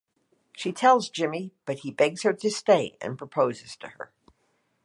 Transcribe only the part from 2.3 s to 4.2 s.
to stay and proposes to her.